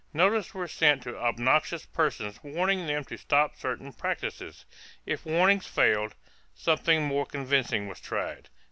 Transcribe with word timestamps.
Notices 0.15 0.55
were 0.55 0.67
sent 0.67 1.03
to 1.03 1.15
obnoxious 1.15 1.85
persons 1.85 2.39
warning 2.41 2.87
them 2.87 3.03
to 3.05 3.17
stop 3.19 3.55
certain 3.55 3.93
practices. 3.93 4.65
If 5.05 5.27
warning 5.27 5.59
failed, 5.59 6.15
something 6.55 7.03
more 7.03 7.27
convincing 7.27 7.87
was 7.87 7.99
tried. 7.99 8.49